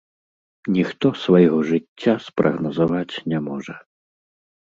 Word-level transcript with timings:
Ніхто 0.75 1.07
свайго 1.23 1.59
жыцця 1.71 2.13
спрагназаваць 2.27 3.15
не 3.35 3.39
можа. 3.51 3.75